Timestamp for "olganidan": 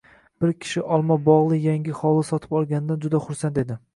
2.61-3.03